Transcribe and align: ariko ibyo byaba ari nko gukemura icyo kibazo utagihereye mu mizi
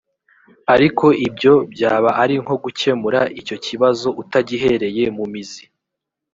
ariko 0.73 1.05
ibyo 1.27 1.53
byaba 1.73 2.09
ari 2.23 2.35
nko 2.43 2.55
gukemura 2.63 3.21
icyo 3.39 3.55
kibazo 3.65 4.07
utagihereye 4.21 5.03
mu 5.17 5.25
mizi 5.31 5.63